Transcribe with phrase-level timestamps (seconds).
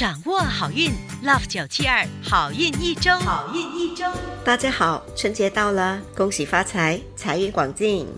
[0.00, 0.90] 掌握好运
[1.22, 4.06] ，Love 九七二好运一周，好运一周。
[4.42, 8.08] 大家好，春节到了，恭喜发财，财运广进。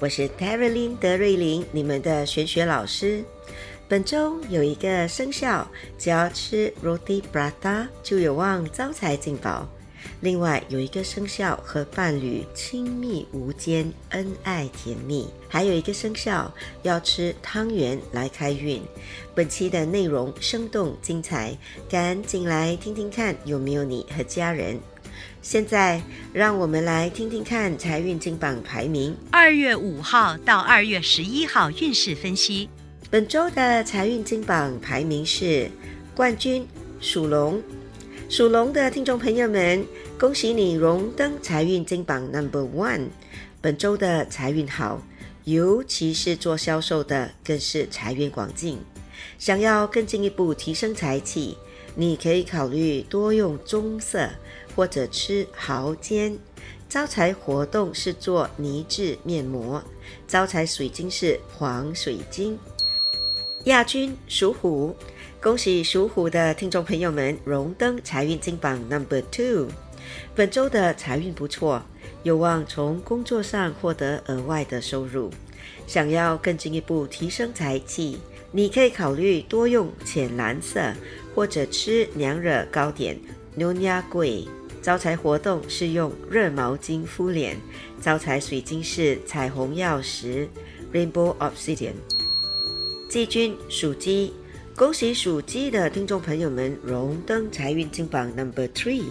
[0.00, 3.24] 我是 t e r y l y n 德瑞琳，你们的玄学老师。
[3.86, 5.64] 本周有一个生肖，
[5.96, 9.68] 只要吃 Roti Prata 就有望招财进宝。
[10.20, 15.28] 另外有一个生肖和伴侣亲密无间，恩爱甜蜜。
[15.48, 16.52] 还有一个生肖
[16.82, 18.82] 要吃汤圆来开运。
[19.34, 21.56] 本期的内容生动精彩，
[21.88, 24.78] 赶紧来听听看有没有你和家人。
[25.40, 26.00] 现在
[26.32, 29.16] 让我们来听听看财运金榜排名。
[29.30, 32.68] 二月五号到二月十一号运势分析。
[33.10, 35.70] 本周的财运金榜排名是
[36.14, 36.66] 冠军
[37.00, 37.62] 属龙。
[38.28, 39.82] 属龙的听众朋友们，
[40.20, 43.08] 恭喜你荣登财运金榜 Number One。
[43.62, 45.00] 本周的财运好，
[45.44, 48.78] 尤其是做销售的，更是财源广进。
[49.38, 51.56] 想要更进一步提升财气，
[51.94, 54.28] 你可以考虑多用棕色
[54.76, 56.38] 或者吃蚝煎。
[56.86, 59.82] 招财活动是做泥质面膜，
[60.26, 62.58] 招财水晶是黄水晶。
[63.64, 64.94] 亚军属虎，
[65.40, 69.68] 恭喜属虎的听众朋友们荣登财运金榜 Number Two。
[70.34, 71.80] 本周的财运不错，
[72.24, 75.30] 有望从工作上获得额外的收入。
[75.86, 78.18] 想要更进一步提升财气，
[78.50, 80.92] 你可以考虑多用浅蓝色，
[81.36, 83.16] 或者吃娘惹糕点
[83.56, 84.44] Nyonya 贵。
[84.82, 87.56] 招财活动是用热毛巾敷脸，
[88.00, 90.48] 招财水晶是彩虹曜石
[90.92, 91.92] Rainbow Obsidian。
[93.08, 94.32] 季军属鸡，
[94.78, 99.02] 恭喜属鸡的听众朋友们荣登财运金榜 Number Three。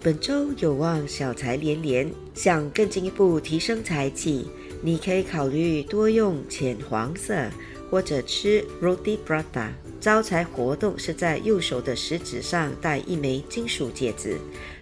[0.00, 4.46] 本周有望小财连连，想更进一步提升财气，
[4.80, 7.50] 你可以考虑多用浅黄色，
[7.90, 9.70] 或者吃 Roti Prata。
[10.00, 14.38] 招财活动是在右手的食指上戴一枚金属戒指，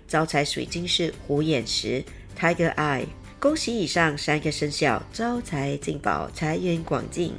[0.06, 2.04] 招财水晶是虎眼石
[2.38, 3.06] Tiger Eye。
[3.40, 7.32] 恭喜以上三个生肖招财进宝，财源广进。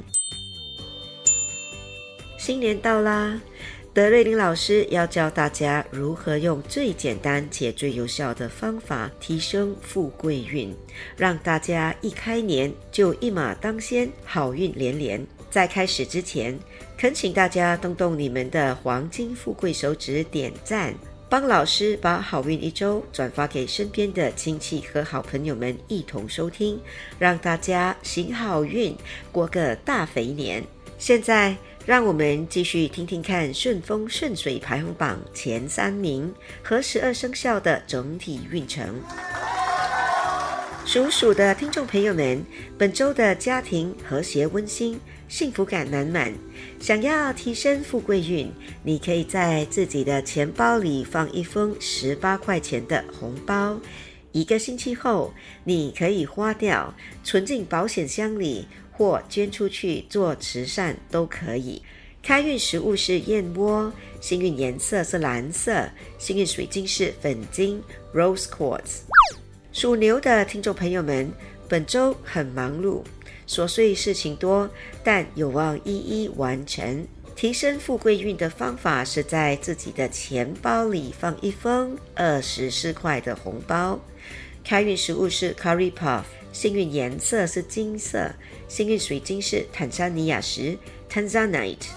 [2.40, 3.38] 新年到啦！
[3.92, 10.74] 德瑞琳老师要教大家如何用最简单且最有效的方法提升富贵运，
[11.18, 15.22] 让大家一开年就一马当先，好运连连。
[15.50, 16.58] 在开始之前，
[16.96, 20.94] 恳请大家动动你们的黄金富贵手指点赞，
[21.28, 26.80] 帮老师把好运一周转发给身边的亲戚和好朋友们一同收听，
[27.18, 28.96] 让大家行好运，
[29.30, 30.64] 过个大肥年。
[31.00, 31.56] 现在。
[31.86, 38.94] 让我们继续听听看顺风顺水排行榜前三名和十二生肖的整体运程。
[40.84, 42.44] 属鼠的听众朋友们，
[42.76, 46.32] 本周的家庭和谐温馨，幸福感满满。
[46.78, 48.52] 想要提升富贵运，
[48.84, 53.80] 你可以在自己的钱包里放一封十八块钱的红包，
[54.32, 55.32] 一个星期后
[55.64, 56.94] 你可以花掉，
[57.24, 58.68] 存进保险箱里。
[59.00, 61.80] 或捐出去做慈善都可以。
[62.22, 63.90] 开运食物是燕窝，
[64.20, 65.88] 幸运颜色是蓝色，
[66.18, 69.04] 幸运水晶是粉晶 （Rose Quartz）。
[69.72, 71.32] 属牛的听众朋友们，
[71.66, 73.02] 本周很忙碌，
[73.48, 74.68] 琐碎事情多，
[75.02, 77.06] 但有望一一完成。
[77.34, 83.98] 提升富贵运的方法是在自己的钱包里放一封二十四块的红包。
[84.62, 88.30] 开运食物是 Curry Puff，幸运颜色是金色。
[88.68, 90.76] 幸运水晶是坦桑尼亚石
[91.10, 91.88] （Tanzanite）。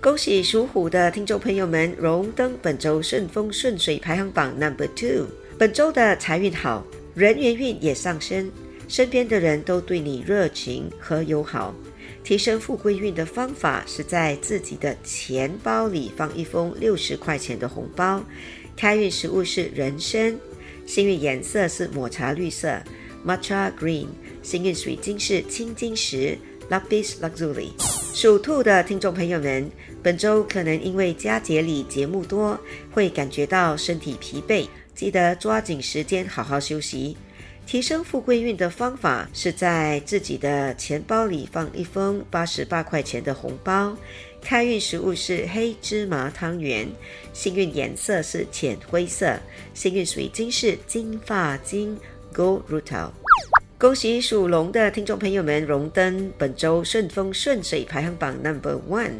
[0.00, 5.26] 恭喜属虎的听众朋友们荣登本周顺风顺水排行榜 Number Two。
[5.58, 8.50] 本周的财运好，人缘运也上升，
[8.88, 11.74] 身边的人都对你热情和友好。
[12.24, 18.22] 提升富贵运的方法是在自己的钱包里放一封六十块钱的红包。
[18.76, 20.38] 开运食物是人参，
[20.86, 22.80] 幸运颜色是抹茶绿色
[23.26, 24.06] （Matcha Green）。
[24.42, 26.38] 幸运水晶是青金石
[26.70, 27.70] （Lapis Lazuli）。
[28.14, 29.70] 属兔的听众朋友们，
[30.02, 32.58] 本周可能因为佳节里节目多，
[32.90, 37.16] 会感觉到身体疲惫，记得抓紧时间好好休息。
[37.64, 43.96] 提升富贵运的方法是在自己的钱包里放一封八十八块钱的红包。
[44.42, 46.88] 开运食物是黑芝麻汤圆，
[47.32, 49.38] 幸运颜色是浅灰色，
[49.72, 51.96] 幸运水晶是金发晶
[52.32, 53.10] Go Rutil）。
[53.78, 59.14] 恭喜属龙的听众朋友们荣登本周顺风顺水排行榜 Number One。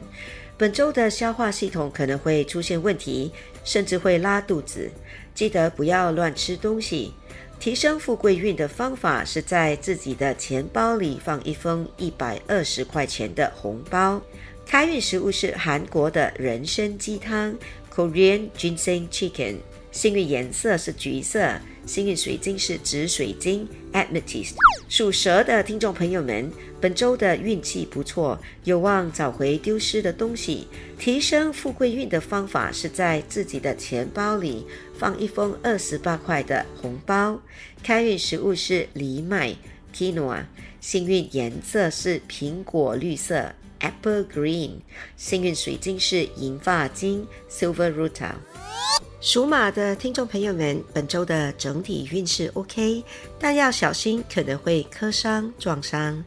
[0.57, 3.33] 本周的消化系统可能会出现问题，
[3.65, 4.89] 甚至会拉肚子，
[5.35, 7.13] 记得不要乱吃东西。
[7.59, 14.21] 提升富贵运的方法是在自己的钱包里放一封一百二十块钱的红包。
[14.65, 17.57] 开运食物是韩国的人参鸡汤
[17.93, 19.57] （Korean Ginseng Chicken）。
[19.93, 24.55] 幸运颜色是橘色，幸运水晶是紫水晶 （Amethyst）。
[24.89, 26.51] 属蛇的听众朋友们，
[26.81, 30.67] 本周的运气不错，有望找回丢失的东西。
[30.99, 34.67] 提升富贵运的方法是在自己的钱包里
[34.99, 37.39] 放一封二十八块的红包。
[37.83, 39.55] 开运食物是藜麦
[39.95, 40.47] （Quinoa）。
[40.81, 43.53] 幸运颜色是苹果绿色。
[43.81, 44.77] Apple Green，
[45.17, 48.35] 幸运水晶是银发晶 Silver Rutil。
[49.23, 53.05] 属马的听众朋友们，本周的整体运势 OK，
[53.39, 56.25] 但要小心可能会磕伤撞伤。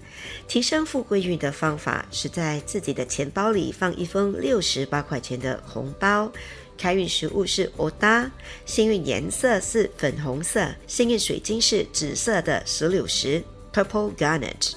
[0.47, 6.31] 提升富贵运的方法是在自己的钱包里放一封六十八块钱的红包。
[6.77, 8.31] 开运食物是 Oda，
[8.65, 13.43] 幸运颜色是粉红色，幸运水晶是紫色的石榴石
[13.73, 14.71] Purple Garnet。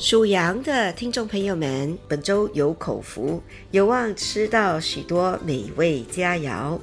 [0.00, 3.40] 属羊的听众朋友们，本周有口福，
[3.70, 6.76] 有望吃到许多美味佳肴。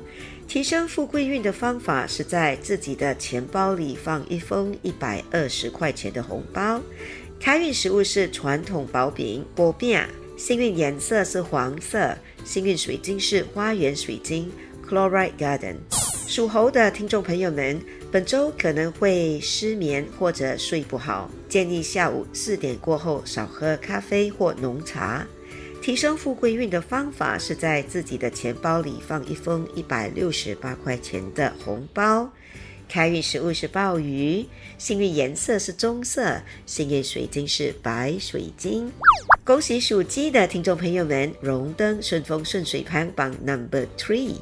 [0.48, 6.82] 提升富贵运的方法是在自己的钱包里放一封一百二十块钱的红包。
[7.40, 10.00] 开运食物是传统薄饼薄饼，
[10.38, 14.50] 幸运颜色是黄色，幸运水晶是花园水晶
[14.88, 15.76] Chloride Garden。
[16.28, 17.80] 属猴的听众朋友们。
[18.10, 25.28] 本周可能会失眠或者睡不好，建议下午四点过后少喝咖啡或浓茶。
[25.88, 32.30] 提升富贵运的方法是在自己的钱包里放一封一百六十八块钱的红包。
[32.90, 34.46] 开运食物是鲍鱼，
[34.78, 38.92] 幸运颜色是棕色，幸运水晶是白水晶。
[39.46, 44.34] 恭喜属鸡的听众朋友们荣登顺风顺水排行榜 Number Three。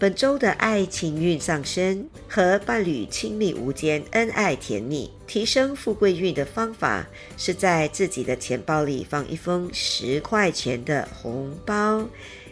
[0.00, 5.10] 本周的爱情运上升，和伴侣亲密无间，恩爱甜蜜。
[5.26, 7.06] 提升富贵运的方法
[7.36, 12.08] 是在自己的钱包里放一封十块钱的红包。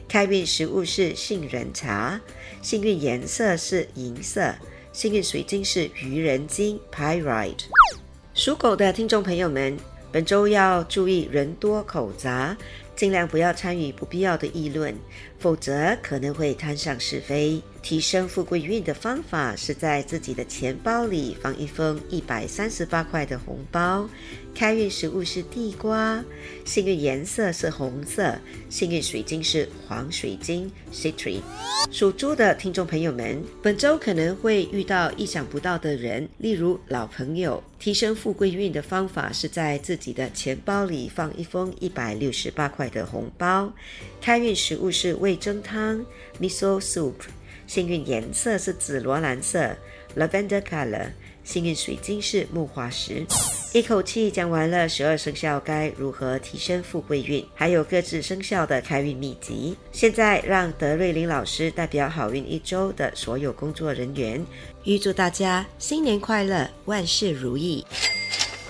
[0.06, 2.20] 开运食物是杏仁茶，
[2.60, 4.54] 幸运颜色是银色，
[4.92, 7.64] 幸运水晶是愚人金 （Pyrite）。
[8.34, 9.74] 属狗的听众朋友们，
[10.12, 12.54] 本周要注意人多口杂。
[12.94, 14.92] 尽量不要参与不必要的议论，
[15.38, 17.62] 否则可能会摊上是非。
[17.80, 24.06] 提升富贵运的方法是在自己的钱包里放一封一百三十八块的红包。
[24.54, 26.22] 开运食物是地瓜，
[26.64, 28.36] 幸运颜色是红色，
[28.68, 31.40] 幸运水晶是黄水晶 （Citrine）。
[31.92, 37.62] 属猪的听众朋友们，本周可能会遇到意想不到的人，例如老朋友。
[37.78, 43.72] 提升富贵运的方法是在自己的钱包里放一封一百六十八块的红包。
[44.20, 46.02] 开运食物是味味噌汤
[46.40, 47.12] （Miso Soup），
[47.66, 49.76] 幸运颜色是紫罗兰色
[50.16, 51.10] （Lavender Color）。
[51.44, 53.26] 幸运水晶是木化石。
[53.74, 59.76] 一口气讲完了十二生肖该如何提升富贵运，还有各自生肖的开运秘籍。
[59.92, 64.42] 现在让德瑞琳老师代表好运一周的所有工作人员，
[64.84, 67.84] 预祝大家新年快乐，万事如意。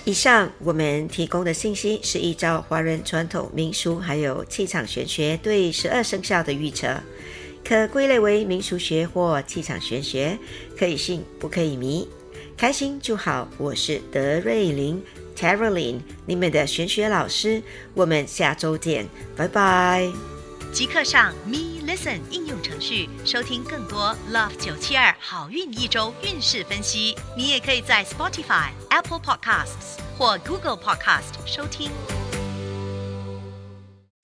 [0.09, 6.99] 以上我们提供的信息是依照华人传统民俗还有气场玄学对十二生肖的预测，
[7.63, 10.35] 可归类为民俗学或气场玄学，
[10.75, 12.09] 可以信不可以迷。
[12.57, 14.99] 开心就好，我是德瑞琳
[15.35, 17.61] t a r o l i n e 你们的玄学老师，
[17.93, 20.09] 我们下周见，拜拜。
[20.71, 27.15] 即刻上 Me Listen 应用程序收听更多 Love 九七二好运一周运势分析。
[27.35, 32.18] 你也可以在 Spotify、Apple Podcasts 或 Google Podcast 收听。